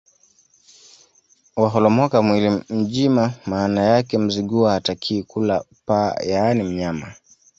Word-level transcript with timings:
Waholomoka 1.55 2.21
mwili 2.21 2.63
mjima 2.69 3.33
Maana 3.45 3.81
yake 3.81 4.17
Mzigua 4.17 4.71
hatakiwi 4.71 5.23
kula 5.23 5.65
paa 5.85 6.15
yaani 6.23 6.63
mnyama 6.63 7.13